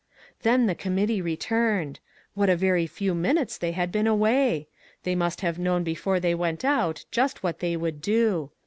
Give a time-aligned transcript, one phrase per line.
[0.41, 1.99] Then the committee returned.
[2.33, 4.67] What a very few minutes they had been away!
[5.03, 8.49] They must have known before they went out just what they would do.